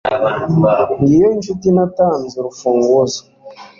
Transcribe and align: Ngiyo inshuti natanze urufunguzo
Ngiyo 0.99 1.27
inshuti 1.35 1.67
natanze 1.75 2.33
urufunguzo 2.37 3.21